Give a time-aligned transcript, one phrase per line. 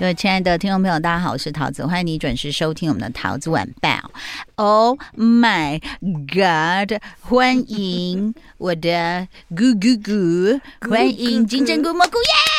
[0.00, 4.10] 各位亲爱的听众朋友，大家好，我是桃子，欢迎你准时收听我们的桃子晚报。
[4.54, 7.02] Oh my God！
[7.20, 10.58] 欢迎我的咕咕咕，
[10.88, 12.49] 欢迎金针菇蘑菇耶！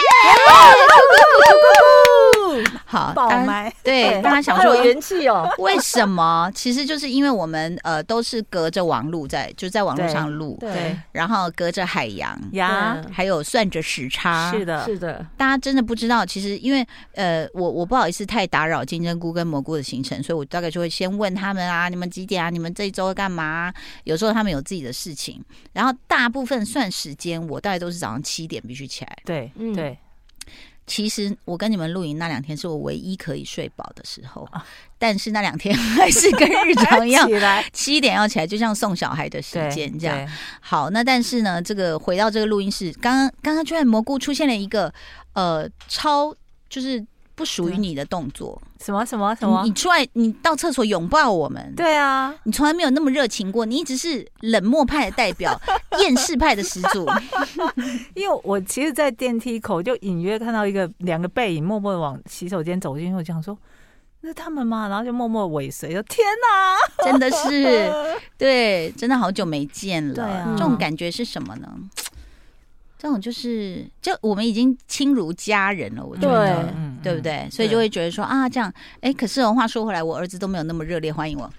[2.86, 5.50] 好，爆麦对， 大家想说元气哦？
[5.60, 6.52] 为什么？
[6.54, 22.50] 其实就是因为我们呃都是隔着网路在，就在网络上录，对，然后隔着海洋呀，还有算着时差，是的，是的，大家真的不知道，其实因为呃，我我不好意思太打扰金针菇跟蘑菇的行程，所以我大概就会先问他们啊，你们几点啊？
[22.50, 23.74] 你们这一周干嘛？
[24.04, 29.18] 有时候他们有自己的事情，然后大部分算时间，我大概都是早上七点必须起来。
[29.24, 29.91] 对，嗯，对。
[30.92, 34.46] 其实我跟你们录影那两天是我唯一可以睡饱的时候，
[34.98, 37.26] 但是那两天还是跟日常一样，
[37.72, 40.28] 七点要起来，就像送小孩的时间这样。
[40.60, 44.94] 好，那但是呢，这个回到这个录音室，刚刚刚刚居然蘑菇出现了一个
[45.32, 46.36] 呃超
[46.70, 47.06] 就是。
[47.42, 49.64] 不属于你的动作，什么什么什么？
[49.64, 51.74] 你出来，你到厕所拥抱我们。
[51.76, 55.60] 对啊，你从来没有那么热情过，你一直是冷漠派的代表，
[56.00, 57.08] 厌世派的始祖。
[58.14, 63.16] 因为我其实，在电梯口就隐约看到一个两个背影，默默的往洗手间走进去。
[63.16, 63.58] 我想说，
[64.22, 64.88] 那是他们吗？
[64.88, 65.94] 然后就默默尾随。
[65.94, 67.92] 说天哪，真的是，
[68.38, 70.14] 对，真的好久没见了。
[70.14, 71.68] 对啊，这种感觉是什么呢？
[73.02, 76.72] 这种就是，就我们已经亲如家人了，我觉得，
[77.02, 77.50] 对，不对？
[77.50, 81.52] 所以就会觉得说啊，这样，哎，可是话说回来，我儿子都没有那么热烈欢迎我，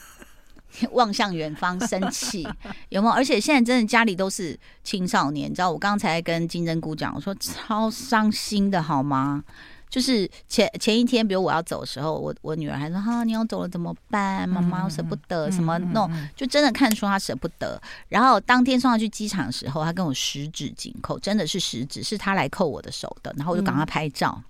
[0.92, 2.46] 望向远方生气，
[2.90, 3.14] 有没有？
[3.14, 4.54] 而且现在真的家里都是
[4.84, 9.42] 青少年，你知道，我刚才跟金针菇讲，我说超伤心的，好吗？
[9.88, 14.46] 就是前前一天，比如我要走的时候，我我女儿还说：“哈，你要走了怎么办？
[14.48, 16.10] 妈妈我舍不得，什么弄？
[16.34, 17.80] 就真的看出她舍不得。
[18.08, 23.32] 然后当天送她去机场的时候，她跟我十指紧扣，真的是十指，是她来扣我的手的。
[23.36, 24.42] 然后我就赶快拍照，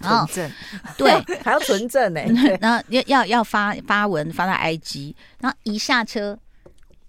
[0.00, 0.56] 然后存证，
[0.96, 2.20] 对，还要存证呢。
[2.60, 6.38] 然后要要要发发文发到 IG，然后一下车。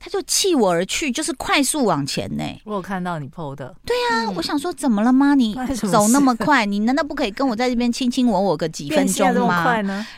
[0.05, 2.43] 他就弃我而去，就是快速往前呢。
[2.65, 3.73] 我有看到你 PO 的。
[3.85, 5.33] 对啊，我想说怎么了吗？
[5.33, 5.55] 你
[5.89, 9.65] 走那么快，你难道不可以跟我在这边亲亲我我个几分钟吗？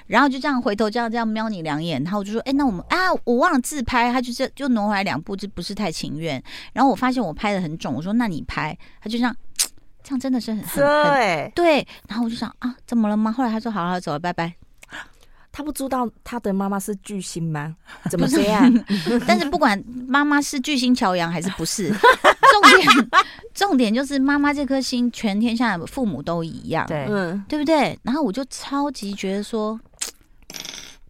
[0.07, 6.41] 然后就这样回头这样这样瞄你两眼，然后我就说：“哎，那我们啊，我忘了自拍。”他就这就挪回来两步，就不是太情愿。
[6.73, 9.35] 然后我发现我拍的很肿，我说：“那你拍。”他就这样，
[10.02, 11.88] 这样真的是很很对。
[12.07, 13.31] 然后我就想啊，怎么了吗？
[13.31, 14.56] 后来他说：“好好走了，拜拜。”
[15.58, 17.74] 他不知道他的妈妈是巨星吗？
[18.12, 18.70] 怎么这样？
[19.26, 21.88] 但是不管妈妈是巨星乔洋还是不是，
[22.52, 23.10] 重点
[23.54, 27.98] 重点就是妈妈这颗心，全天下的父母都一样，对，嗯，对不对？
[28.04, 29.80] 然后我就超级觉得说，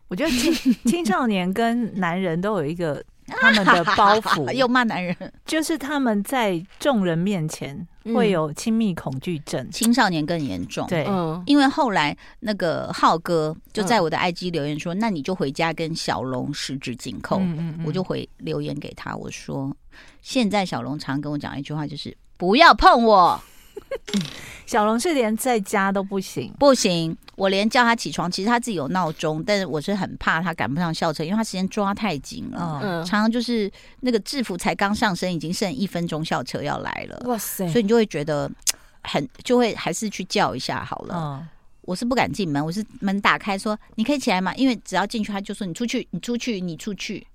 [0.10, 0.54] 我觉得青
[0.86, 7.88] 青少年跟男人都有一个他们的包袱，又骂男人，就是他们在众人面前。
[8.14, 10.86] 会有亲密恐惧症，青少年更严重。
[10.88, 11.08] 对，
[11.46, 17.42] 因为后来那个浩哥就在我的 IG 留言说：“那你就回家跟小龙十指紧扣。”
[17.86, 19.76] 我就回留言给他，我说
[20.22, 23.42] ：“现在小龙常跟我讲一句话，就是不要碰我。”
[24.66, 27.16] 小龙是连在家都不行，不行。
[27.36, 32.80] 我连叫他起床，其实他自己有闹钟，但是我是很怕他赶不上校车，因为他时间抓太紧了。
[32.82, 33.70] 嗯，常常就是
[34.00, 37.22] 那个制服才刚上身，已经剩一分钟校车要来了。
[37.26, 37.68] 哇塞！
[37.68, 38.50] 所以你就会觉得
[39.04, 41.16] 很，就会还是去叫一下好了。
[41.18, 41.48] 嗯，
[41.82, 44.56] 我是不敢进门，我是门打开说你可以起来吗？
[44.56, 47.28] 因为只要进去，他就说你出去，你出去，你出去。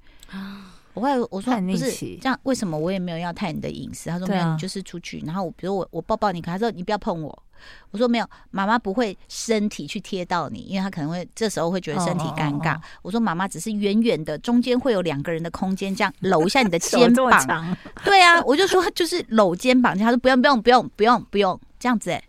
[0.94, 4.10] 我后来我说不是这样，为什么我也没有要探你的隐私？
[4.10, 5.22] 他说没有，你就是出去。
[5.26, 7.42] 然后我比如我我抱抱你，可他说你不要碰我。
[7.90, 12.80] 我说没有，妈妈不会身体去贴到你，因为他可能会这时候会觉得身体尴尬。
[13.02, 17.76] 我说妈妈只是远远的，中间会有两个人的空间，这样搂一下你的 肩膀。
[18.02, 19.96] 对啊，我就说就是搂肩膀。
[19.96, 22.22] 他说不用不用不用不用不用这样子哎。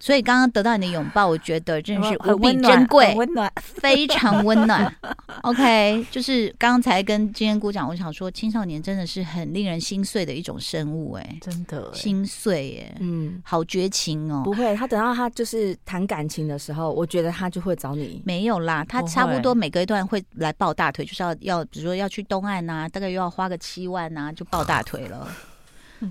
[0.00, 4.92] 所以刚刚得到你的拥抱，我觉得真的是无比珍贵，温暖，非常温暖。
[5.42, 14.42] OK，就是刚才跟今天姑讲，我想说青少年真的是很令人心碎的一种生物，哎，真的心碎，哎，嗯，好绝情哦。
[14.44, 18.22] 不会，他等到他就是谈感情的时候，我觉得他就会找你。
[18.24, 25.28] 没有啦，他差不多每隔一段会来抱大腿，就是要要，比如说要去东岸呐，大概又要花个七万呐，就抱大腿了。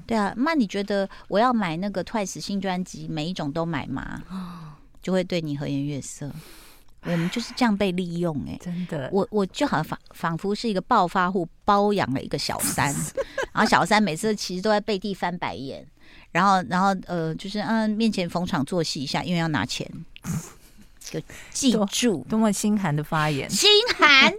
[0.06, 4.22] 对啊，那你觉得我要买那个 Twice 新专辑，每一种都买吗？
[5.01, 6.31] 就会对你和颜悦色。
[7.04, 12.94] 我们就是这样被利用哎、欸，真的，我我就好像仿仿佛是一个暴发户包养了一个小三，
[13.54, 15.86] 然后小三每次其实都在背地翻白眼，
[16.31, 19.89] 然后然后呃就是嗯面前逢场作戏一下，因为要拿钱。
[21.12, 21.19] 就
[21.51, 24.33] 记住多，多么心寒的发言，心寒。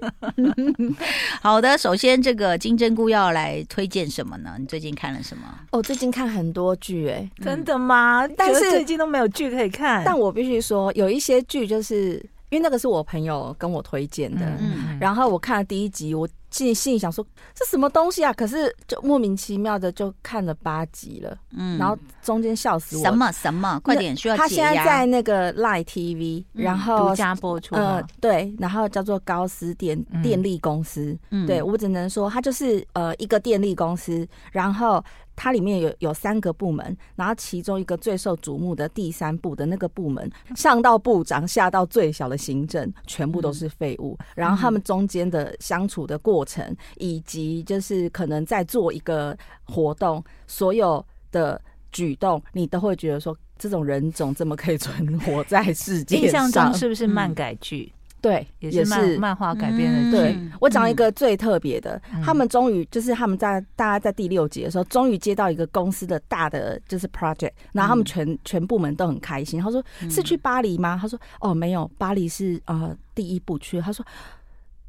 [1.42, 4.56] 好的，首先这个金针菇要来推荐什么呢？
[4.58, 5.42] 你最近看了什么？
[5.72, 8.26] 哦，最近看很多剧，哎，真的吗？
[8.26, 10.02] 嗯、但是最近都没有剧可以看。
[10.04, 12.14] 但我必须说，有一些剧就是
[12.50, 16.28] 因为那个是我朋友跟我推荐的，嗯，然后我看了第一集，我。
[16.50, 17.22] 心心里想说，
[17.54, 18.32] 这什么东西啊？
[18.32, 21.94] 可是就莫名其妙的就看了八集了，嗯，然后
[22.28, 23.02] 中间笑死我。
[23.02, 23.80] 什么什么？
[23.82, 24.36] 快点，需要。
[24.36, 27.74] 他现在在那个 Line TV，然后独家播出。
[27.74, 31.18] 呃，对，然后叫做高斯电电力公司。
[31.30, 35.02] 嗯，对我只能说，它就是呃一个电力公司，然后。
[35.40, 44.18] 它里面有有三个部门，然后其中一个最受瞩目的第三部的那个部门，上到部长，下到最小的行政，全部都是废物。
[44.34, 56.24] 然后他们中间的相处的过程，以及就是可能在做一个活动，所有的举动，你都会觉得说，这种人种怎么可以存活在世界上？
[56.24, 57.92] 印象中是不是漫改剧？
[58.20, 60.10] 对，也是漫画改编的。
[60.10, 69.60] 对，我讲一个最特别的，他们终于就是他们在大家在第六集的时候，终于接到一个公司的大的就是 project，然后他们全全部门都很开心。
[69.60, 69.80] 他说
[70.10, 70.98] 是去巴黎吗？
[71.00, 73.80] 他说哦没有，巴黎是呃第一步去。
[73.80, 74.04] 他说。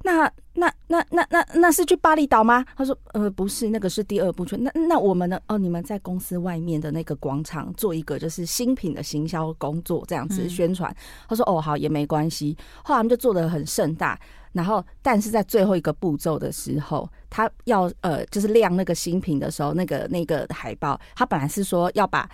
[0.03, 2.65] 那那那那那那是去巴厘岛吗？
[2.75, 4.55] 他说呃不是，那个是第二部曲。
[4.57, 5.39] 那那我们呢？
[5.47, 10.93] 哦，你们在公司外面的那个广场做一个就是新品的行销工作，这样子宣传。
[11.27, 12.57] 他说哦好也没关系。
[12.83, 14.19] 后来他们就做的很盛大，
[14.53, 22.29] 然后但是在最后一个步骤的时候，他要呃就是亮那个新品的时候，那个那个海报，他本来是说要把。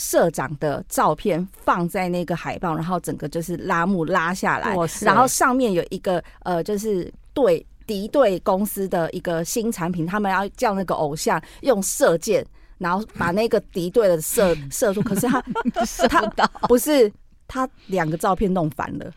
[0.00, 12.44] 社长的照片放在那个海报，然后整个就是拉幕拉下来，然后上面有一个呃，就是对敌对公司的一个新产品，他们要叫那个偶像用射箭，
[12.78, 15.42] 然后把那个敌对的射 射出，可是他
[16.08, 17.12] 他不是。
[17.52, 19.12] 他两个照片弄反了，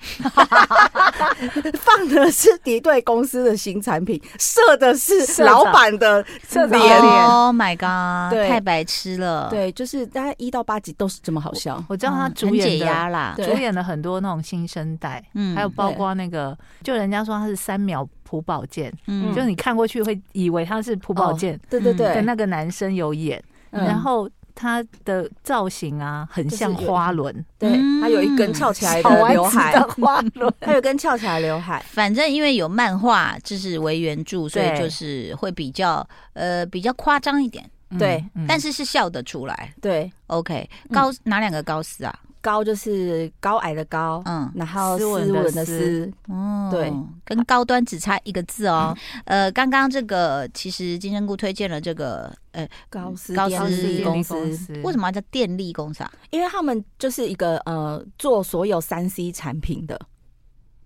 [1.76, 6.26] 放的是敌对公司的新产品，射的是老板的
[6.72, 7.00] 脸。
[7.28, 8.36] Oh my god！
[8.50, 9.50] 太白痴了。
[9.52, 11.82] 对，就是大概一到八集都是这么好笑。
[11.88, 23.40] 我知道他主演的，主演了很多那种新生代，嗯，还有包括那个，就人家说他是三秒朴宝剑，嗯，就你看过去会以为他是朴宝剑，对对对，那个男生有演，
[23.70, 24.28] 然后。
[24.56, 27.70] 他的造型啊，很像花轮，对，
[28.02, 31.84] 它有一根翘起来的刘海，花轮， 它有根翘起来刘海。
[31.90, 40.70] 反正因为有漫画，就是为原著，所以就是会比较呃比较夸张一点，对，但是是笑得出来，对，OK。
[40.92, 42.20] 高哪两个高斯啊？
[42.44, 46.94] 高就是高矮的高，嗯，然后斯文的斯，嗯，对，
[47.24, 48.94] 跟高端只差一个字哦。
[49.24, 54.36] 呃，刚刚这个其实金针菇推荐了这个，呃，高斯高斯公司，
[54.84, 56.12] 为什么要叫电力公司啊？
[56.32, 59.98] 因为他们就是一个呃做所有三 C 产品的。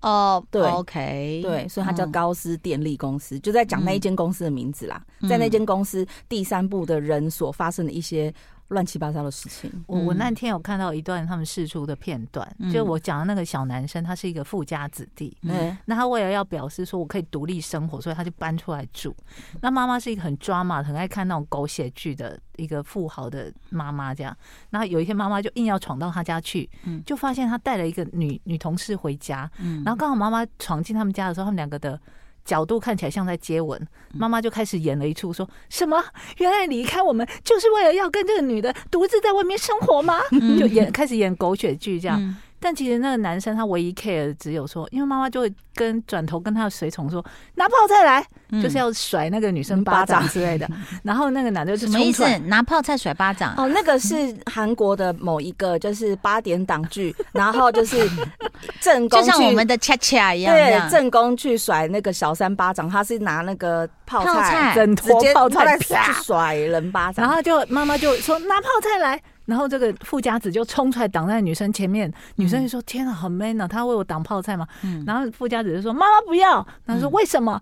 [0.02, 8.32] 哦，对，OK，对，所以它叫高斯电力公司，就在讲那一间公司的名字啦，在那间公司第三部的人所发生的一些。
[8.70, 9.72] 乱七八糟的事情。
[9.88, 15.36] 我我那天有看到一段他们试出的片段，嗯、就我讲的那个小男生，他是一个富家子弟。
[15.44, 19.16] 嗯，那他为了要表示说我可以独立生活，所以他就搬出来住。
[19.62, 24.36] 那妈妈是一个很抓马、很爱看那种狗血剧的一个富豪的妈妈，这样。
[24.70, 26.70] 然后有一天妈妈就硬要闯到他家去，
[27.06, 29.50] 就发现他带了一个女女同事回家。
[29.84, 32.00] 然后刚好妈妈闯进他们家的时候，他们两个的。
[32.48, 33.80] 角度看起来像在接吻，
[34.14, 36.02] 妈妈就开始演了一出，说什么？
[36.38, 40.22] 原来离开我们就是为了要跟这个女的独自在外面生活吗？
[40.32, 42.36] 就演开始演狗血剧这样。
[42.60, 47.24] 但其实那个男生他唯一 care 的只有说，因为妈妈就会跟转头跟他的随从说
[47.56, 48.26] 拿泡菜来，
[48.62, 50.68] 就是要甩那个女生巴掌之类的。
[51.04, 52.24] 然后那个男的就什么意思？
[52.48, 53.54] 拿泡菜甩巴掌？
[53.58, 58.10] 哦，那个是韩国的某一个就是八点档剧，然后就是
[58.82, 69.22] 正宫，就像我们的恰恰一样，对，正宫去甩那个小三巴掌，他是拿那个泡菜整坨泡菜去甩人巴掌，然后就妈妈就说拿泡菜来。
[69.48, 73.68] 然后这个富家子就冲出来挡在女生前面，女生就说：“天啊，好 man 啊！
[73.68, 74.68] 他为我挡泡菜嘛？”
[75.08, 77.60] 然后富家子就说：“妈妈不要。”他说：“为什么？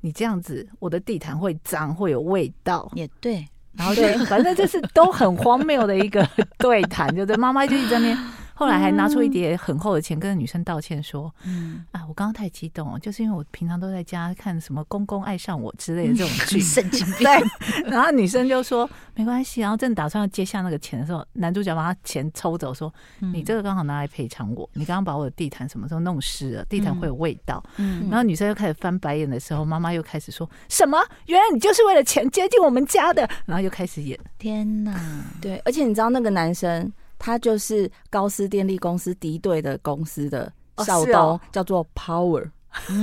[0.00, 3.46] 你这样子，我的地毯会脏，会有味道。”也对。
[3.72, 6.28] 然后就反正就是都很荒谬的一个
[6.58, 8.18] 对谈，就对妈妈就一直在那边。
[8.58, 22.92] 后来还拿出一叠很厚的钱跟女生道歉说：“嗯啊，我刚刚太激动了，就是因为我平常都在家看什么《公公爱上我》之类的这种 剧，神经病。”对，然后女生就说：“没关系。”然后正打算要接下那个钱的时候，男主角把他钱抽走，说
[23.32, 26.64] ：“你这个刚好拿来赔偿我，你刚刚把我的地毯什么时候弄湿了？
[26.64, 34.18] 地毯会有味道。”嗯，然后女生又开始翻白眼的时候，妈妈又开始说什么：“原来你就是为了钱接近我们家的。”然后又开始演。
[34.36, 34.92] 天哪！
[35.40, 36.92] 对，而且你知道那个男生。
[37.18, 42.50] 他就是高斯电力公司敌对的公司的少东，哦哦、叫做 Power。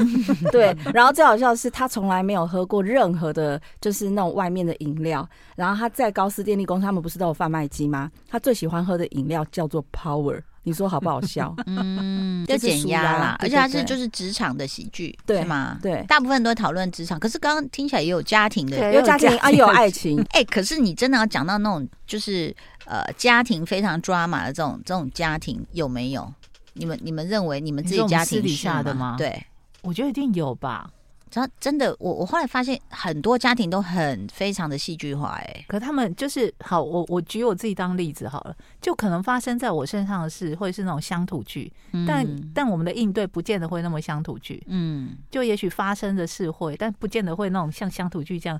[0.51, 5.27] 对，然后最好笑的是，他从来没有喝过任何的，就是那种外面的饮料。
[5.55, 8.11] 然后他在高斯电力公司，他们不是都有贩卖机吗？
[8.29, 10.41] 他最喜欢喝的饮料叫做 Power。
[10.67, 11.53] 你说好不好笑？
[11.67, 13.35] 嗯，就减压啦。
[13.39, 15.77] 而且他是就是职场的喜剧，对吗？
[15.81, 17.19] 对，大部分都会讨论职场。
[17.19, 20.25] 可是刚刚听起来也有家庭的，有家庭啊，也有爱情。
[20.31, 22.55] 哎，可是你真的要讲到那种就是。
[22.87, 26.31] 呃，家庭非常抓马的这种这种家庭有没有？
[26.73, 29.15] 你们你们认为你们自己家庭私底下的吗？
[29.17, 29.43] 对，
[29.85, 30.91] 我觉得一定有吧。
[31.27, 48.57] 真真的，我我后来发现很多家庭都很非常的戏剧化，哎，可他们就是好，我我举我自己当例子好了，就可能发生在我身上的事，会是那种乡土剧，嗯、但但我们的应对不见得会那么乡土剧，嗯，就也许发生的事会，但不见得会那种像乡土剧这样。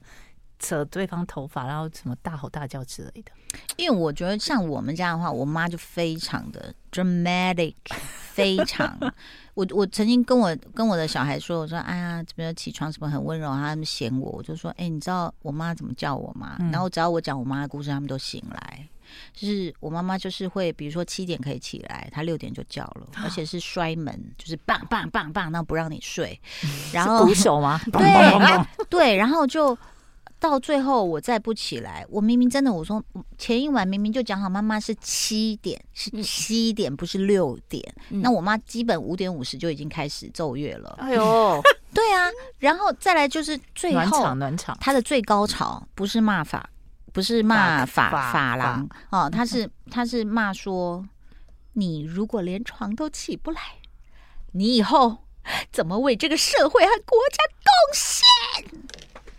[0.60, 3.32] 扯对方头发，然后什么大吼大叫之类的。
[3.78, 7.76] 因为我觉得像我们家的话，我妈就非常的 dramatic，
[8.34, 8.98] 非常。
[9.54, 16.58] 我我曾经跟我跟我的小孩说，我说哎呀，怎么起床什么很温柔，他们嫌我，我就说，哎，你知道我妈怎么叫我吗？
[16.60, 18.86] 嗯、然后只要我讲我妈的故事，他们都醒来。
[19.34, 26.38] 就是我妈妈就是会，比如说七点可以起来，她六点就叫了， 而且是摔门，就是棒棒棒棒，那不让你睡。
[26.92, 27.80] 然后鼓手吗？
[27.94, 29.78] 对对，然后就。
[30.50, 33.04] 到最后我再不起来，我明明真的我说
[33.38, 40.96] 前一晚明明就讲好妈妈是七点是七点不是六点，嗯、那我妈基本五点五十就已经开始奏乐了。
[41.00, 41.62] 哎呦，
[41.94, 46.70] 对啊，然后再来就是最后暖场暖场，她的最高潮不是骂法，
[47.12, 51.04] 不是骂法法郎哦，他是他是骂说
[51.74, 53.60] 你如果连床都起不来，
[54.52, 55.18] 你以后
[55.72, 58.24] 怎么为这个社会和国家贡献？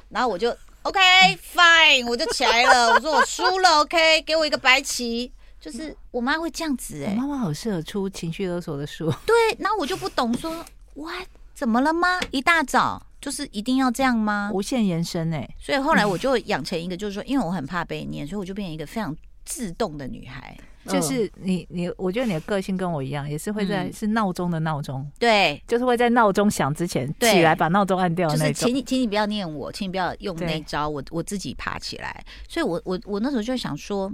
[0.09, 0.57] 然后我就。
[0.87, 2.93] OK，fine，okay，我就起来了。
[2.93, 5.33] 我说我输了，OK，给我一个白旗。
[5.59, 9.13] 就是我妈会这样子哎、妈妈好适合出情绪勒索的书。
[9.27, 10.65] 对，那我就不懂说
[10.95, 11.27] ，What？
[11.55, 12.21] 怎么了吗？
[12.31, 14.51] 一大早就是一定要这样吗？
[14.55, 15.55] 无限延伸哎、欸。
[15.59, 20.55] 所以后来我就养成一个，就是说，因为我很怕被念，所以我就变成一个非常自动的女孩。
[20.89, 28.41] 就是你你，我觉得你的个性跟我一样，也是会在、嗯、是闹钟的闹钟，对，就是会在闹钟响之前起来把闹钟按掉那种。
[28.41, 32.25] 就是请你，请你不要念我，请你不要用那招，我我自己爬起来。
[32.49, 34.09] 所以我我我那时候就想说，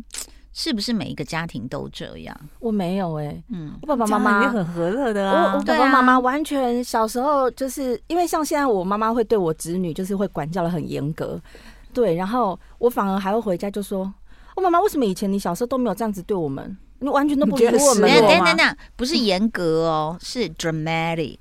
[0.55, 2.35] 是不是每一个家庭都这样？
[2.59, 5.53] 我没有哎、欸，嗯，我爸爸妈妈也很和乐的啊。
[5.53, 11.39] 我我爸爸妈妈完全小时候就是因为像现在我妈妈会对我子女就是会管教的很严格，
[11.93, 14.11] 对，然后我反而还会回家就说。
[14.57, 16.77] 我妈妈，为什么以前你小时候都没有这样子对我们？
[16.99, 18.09] 你完全都不理我们。
[18.09, 21.39] 等等等，不是严格哦，是 dramatic。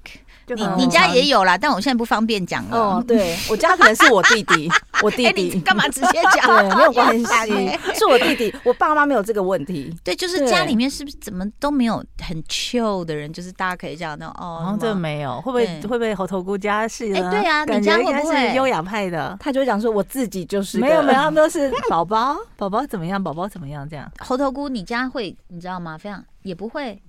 [0.48, 2.78] 你你家也有啦，但我现在不方便讲了。
[2.78, 4.70] 哦，对，我家可能是我弟弟，
[5.02, 6.46] 我弟弟干嘛直接讲？
[6.70, 8.54] 对，没有关系， 是我弟弟。
[8.64, 9.96] 我爸妈没有这个问题。
[10.04, 13.32] 对，就是家里面是不是怎么都没有很 chill 的人？
[13.32, 17.14] 就是大家可以这样那种哦，好像这没有，会不会会不会猴头菇家是？
[17.14, 19.38] 哎，对啊，你家会不会优雅派的？
[19.40, 23.24] 他就会讲说我自己就是没有没有，他们都是宝宝宝宝怎么样？
[23.24, 23.88] 宝宝怎么样？
[23.88, 25.98] 这样猴头菇，你家会你知道吗？
[25.98, 27.02] 非常也不会，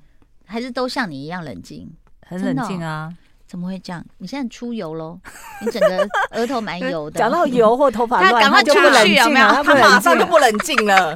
[0.47, 1.91] 还是都像你一样冷静，
[2.27, 3.13] 很冷静啊。
[3.53, 4.03] 怎么会这样？
[4.17, 5.21] 你现在出油喽？
[5.61, 7.19] 你整个额头蛮油的。
[7.21, 11.15] 讲到油或头发乱，他赶快就不冷静了，他马上就不冷静了。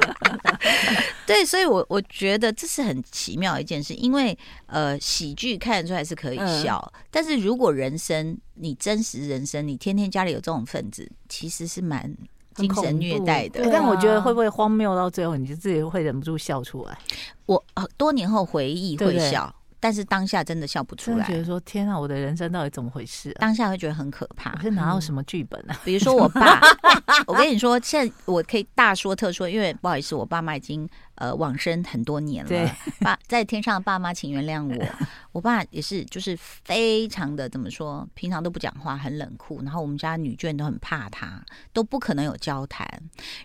[1.26, 12.14] 对，所以我我觉得这是很奇妙的一件事，因为呃，喜剧看得出来是可以笑，嗯、但是如果人生你真实人生，你天天家里有这种分子，其实是蛮
[12.54, 13.66] 精神虐待的。
[13.72, 16.98] 但我觉得会不会荒谬到最后，你就自己会忍不住笑出来？
[17.46, 17.64] 我
[17.96, 19.50] 多年后回忆会笑。
[19.78, 23.32] 但是当下真的笑不出来，觉得说天啊，我的人生到底怎么回事？
[23.34, 24.52] 当下会觉得很可怕。
[24.56, 25.78] 我是拿到什么剧本啊？
[25.84, 26.60] 比如说我爸，
[27.26, 32.48] 我跟你说，现在我可以大说特说，因为不好意思，我爸妈已经呃往生很多年了。
[32.48, 34.86] 对，爸在天上的爸妈，请原谅我。
[35.32, 39.62] 我爸也是，就是非常的怎么说，平常都不讲话，很冷酷。
[39.62, 42.88] 然后我们家女眷都很怕他，都不可能有交谈。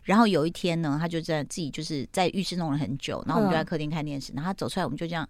[0.04, 5.28] 然后有一天呢，他就在自己就是在浴室弄了很久，然后我们就在客厅看电视，然后他走出来，我们就这样。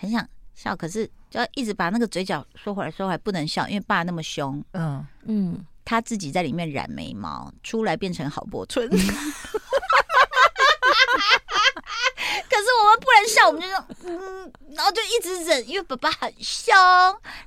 [0.00, 4.64] 很想笑，可是就要一直把那个嘴角收回来，收回来不能笑，因为爸那么凶。
[4.72, 8.88] 嗯嗯，他自己在里面染眉毛，出来变成郝柏村。
[12.48, 16.74] 可是我们不能笑笑，我们就说嗯，然后就一直忍，因为爸爸很凶，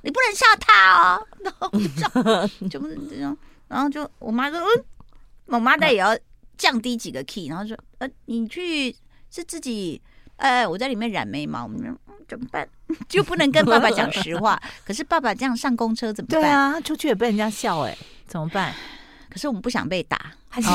[0.02, 1.26] 你不能笑他哦。
[1.40, 3.36] 然后就就是这样，
[3.68, 4.84] 然后就我妈说嗯，
[5.46, 6.16] 我妈那也要
[6.56, 8.94] 降低几个 key，然后说呃，你去
[9.30, 10.00] 是自己，
[10.36, 11.96] 呃，我在里面染眉毛，我们
[12.28, 12.66] 怎么办？
[13.08, 14.60] 就不能跟爸爸讲实话。
[14.86, 16.40] 可是爸爸这样上公车怎么办？
[16.40, 18.72] 对啊，出去也被人家笑哎、欸，怎么办？
[19.30, 20.68] 可是我们不想被打，还是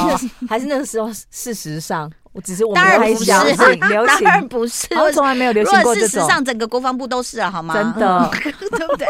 [0.48, 2.12] 还是那个时候，事实上。
[2.32, 6.10] 我只是我当然不是，当然不是，我从来没有流行过这种。
[6.10, 7.74] 事实上，整个国防部都是了，好吗？
[7.74, 8.30] 真的，
[8.78, 9.08] 对不对？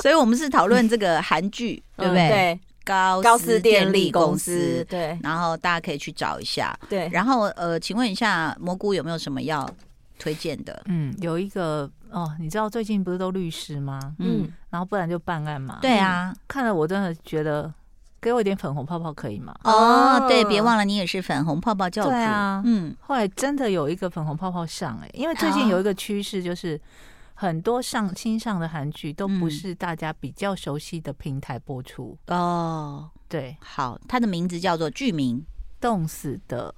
[0.00, 2.58] 所以我们是讨论这个韩剧，对不对？
[2.82, 5.18] 对，高高斯电力公司，对。
[5.22, 7.08] 然后大家可以去找一下，对。
[7.12, 9.68] 然后呃，请问一下蘑菇有没有什么要
[10.18, 10.82] 推荐的？
[10.86, 14.14] 嗯，有一个哦，你知道最近不是都律师吗？
[14.18, 15.78] 嗯，然后不然就办案嘛。
[15.80, 17.72] 对啊，看了我真的觉得。
[18.22, 19.52] 给我一点粉红泡泡可以吗？
[19.64, 22.10] 哦，对，别忘了你也是粉红泡泡教主。
[22.10, 26.80] 对啊，嗯，后来真的有一个粉红泡泡上哎、欸，因为最近有一个趋势，就是
[27.42, 33.10] 很多上新上的韩剧都不是大家比较熟悉的平台播出哦。
[33.28, 35.38] 对，好，它的名字叫做剧名
[35.80, 36.72] 《冻死的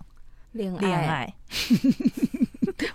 [0.53, 1.35] 恋爱》爱。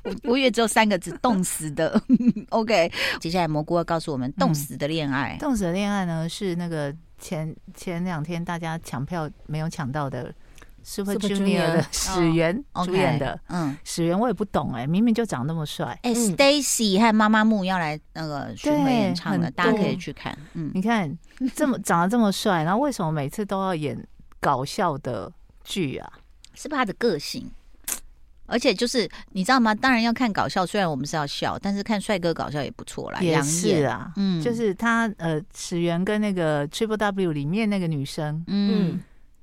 [0.03, 2.01] 我我以为只有三个字，冻死的。
[2.49, 6.91] OK，接下来蘑菇要告诉我们，冻死的恋爱，冻死的恋爱呢是那个。
[7.21, 10.33] 前前两天大家抢票没有抢到的
[10.89, 15.97] Super Junior 的史源主演的，嗯，史源我也不懂哎，明明就长那么帅。
[16.01, 20.35] 哎，Stacy 和妈妈木要来那个巡回演唱的，大家可以去看。
[20.53, 21.15] 嗯，你看
[21.53, 24.03] 这么长得这么帅，然后为什么每次都要演
[24.39, 25.31] 搞笑的
[25.63, 26.11] 剧啊？
[26.55, 27.51] 是不是他的个性？
[28.47, 29.75] 而且就是你知道吗？
[29.75, 33.19] 当然要看搞笑，虽然我们是要笑，但是看帅哥搞笑也不错啦。
[33.21, 38.99] 也是啊，嗯，就是他呃，始源跟那个 Triple W 里面那个女生，嗯，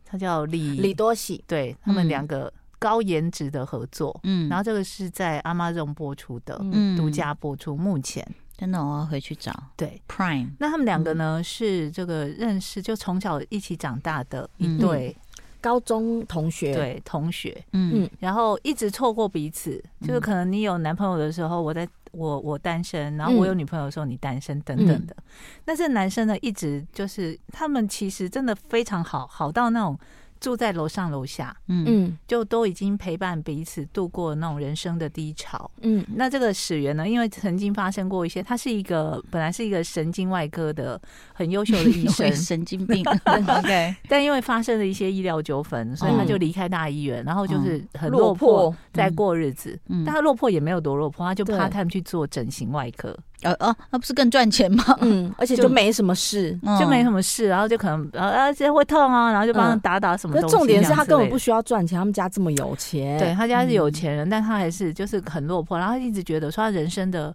[0.07, 8.27] 她叫李李多喜，对他们两个高颜值的合作，嗯，然后这个是在 Amazon 播出的，嗯，独家播出，目前。
[8.57, 9.53] 真的我要回去找。
[9.77, 15.15] 对，Prime，那他们两个呢是这个认识，就从小一起长大的一对。
[15.61, 25.17] 高中同学，对同学，嗯，然后一直错过彼此，嗯，就是可能你有男朋友的时候，我在我我单身，然后我有女朋友的时候，你单身等等的。
[25.65, 29.99] 那，嗯，这男生呢，一直就是他们其实真的非常好，好到那种。
[30.40, 36.05] 住在楼上楼下，嗯，就都已经陪伴彼此度过那种人生的低潮，嗯。
[36.14, 41.01] 那这个始源呢，因为曾经发生过一些，他是一个本来是一个神经外科的
[41.33, 43.94] 很优秀的医生， 神经病，OK。
[44.09, 48.75] 但因为发生了一些医疗纠纷，所以他就离开大医院，然后就是很落魄。
[48.92, 49.79] 在过日子。
[50.05, 53.16] 但他落魄也没有多落魄，他就 part time 去做整形外科。
[53.42, 54.83] 呃哦，那不是更赚钱吗？
[55.01, 60.57] 嗯，而且 就没什么事，就没什么事，然后就可能呃呃，这会痛啊，然后就帮他打打什么东西。
[60.57, 63.18] 重点是他根本不需要赚钱，他们家这么有钱。
[63.18, 67.35] 对，他家是有钱人，但他还是就是很落魄，然后他一直觉得说他人生的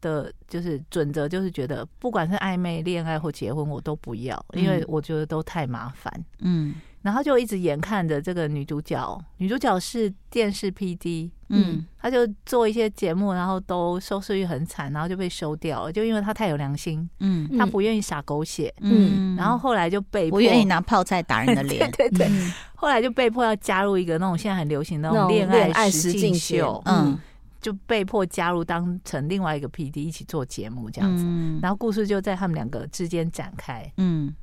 [0.00, 6.12] 的，就是准则就是觉得不管是暧昧、恋爱或结婚，我都不要，因为我觉得都太麻烦。
[6.38, 6.74] 嗯。
[7.02, 27.18] 然后就一直眼看着这个女主角，女主角是电视 PD，嗯，他就做一些节目，然后都收视率很惨，然后就被收掉了，就因为他太有良心，嗯，他不愿意撒狗血，嗯，然后后来就被迫不愿意拿泡菜打人的脸， 对对对，后来就被迫要加入一个那种现在很流行的那种恋爱实境秀，嗯，
[27.60, 31.24] 就被迫加入当成另外一个 PD 一起做节目这样子，
[31.60, 34.34] 然后故事就在他们两个之间展开，嗯。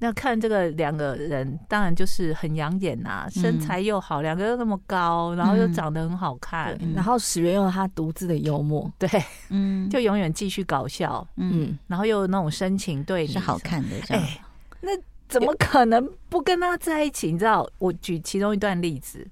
[0.00, 9.08] 那看这个两个人，当然就是很养眼呐、啊，身材又好，两个又那么高，然后又长得很好看，嗯、然后史源又他独自的幽默，对，
[9.50, 14.40] 嗯， 就永远继续搞笑，嗯，然后又有那种深情对你，是好看的，哎、欸，
[14.80, 14.90] 那
[15.28, 17.32] 怎么可能不跟他在一起？
[17.32, 19.26] 你知道，我举其中一段例子。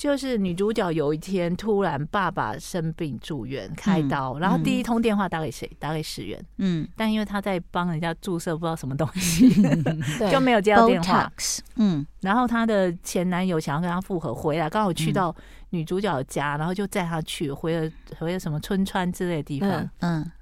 [0.00, 5.70] 就是女主角有一天突然爸爸生病住院开刀，然后第一通电话打给谁？
[5.78, 6.42] 打给石原。
[6.56, 9.50] 嗯，但因为他在帮人家注射不知道什么东西，
[10.32, 11.30] 就没有接到电话。
[11.76, 15.36] 嗯，然后他的前男友想要跟他复合，回来刚好去到
[15.68, 19.90] 女主角的家，然后就载他去回了回了什么春川之类的地方。
[19.98, 20.32] 嗯，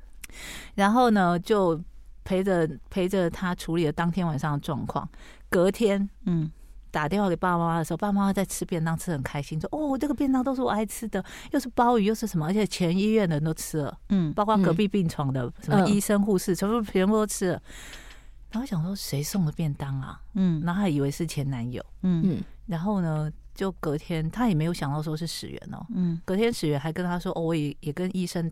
[0.77, 1.83] 然后呢就
[2.23, 5.09] 陪着陪着他处理了当天晚上的状况。
[5.51, 6.49] 隔天，嗯。
[6.91, 17.63] 打电话给爸爸妈妈的时候，爸爸妈妈在吃便当，吃很开心，说：“哦，这个便当都是我爱吃的，又是鲍鱼，又是什么，而且全医院的人都吃了，嗯，包括隔壁病床的什么医生、护士，全部全部都吃了。”
[18.51, 20.21] 然后想说谁送的便当啊？
[20.35, 22.23] 嗯，然后还以为是前男友，嗯。
[22.25, 28.51] 嗯，然后呢，就隔天他也没有想到说是始源哦，嗯，隔天始源还跟他说：“哦，我也也跟医生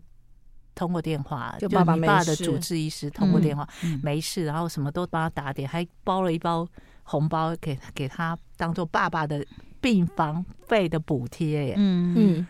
[0.77, 3.67] 通过电话，就爸爸你爸的主治医师通过电话，
[4.01, 6.65] 没事，然后什么都帮他打点，还包了一包。”
[7.09, 9.41] 红包给给他当做爸爸的
[9.79, 12.47] 病房费的补贴耶，嗯嗯，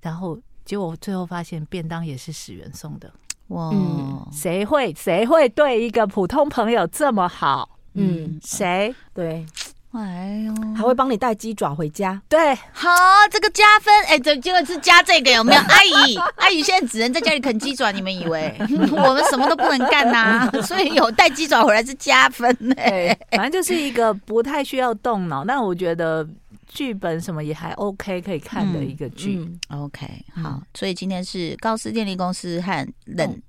[0.00, 3.12] 然后结果最后发现便当也是史源送的。
[3.48, 3.72] 哇，
[4.30, 7.76] 谁会谁会对一个普通朋友这么好？
[7.94, 8.94] 嗯，谁？
[9.12, 9.44] 对。
[9.92, 12.20] 哎呦，还会帮你带鸡爪回家。
[12.28, 12.88] 对，好，
[13.30, 13.92] 这个加分。
[14.06, 15.60] 哎，这结果是加这个有没有？
[15.68, 18.54] 阿姨，阿姨现在只能在家里啃鸡爪，你们以为
[18.90, 20.50] 我们什么都不能干呐？
[20.64, 23.16] 所以有带鸡爪回来是加分哎。
[23.32, 26.26] 反正就是一个不太需要动脑，但我觉得
[26.68, 29.46] 剧本什么也还 OK，可以看的一个剧。
[29.68, 30.06] OK，
[30.42, 33.42] 好，所以今天是高斯电力公司和冷。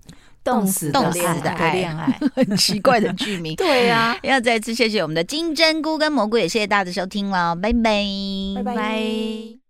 [0.43, 1.85] 冻死冻死的爱，
[2.35, 3.55] 很奇怪的剧名。
[3.57, 8.05] 对啊， 要再次谢谢我们的金针菇跟蘑菇，也谢谢大家的收听了，拜拜，
[8.55, 9.62] 拜拜。